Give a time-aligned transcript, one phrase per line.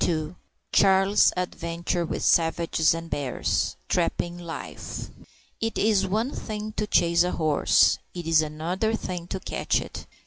[0.73, 5.11] Charlie's adventures with savages and bears Trapping life.
[5.59, 10.07] It is one thing to chase a horse; it is another thing to catch it.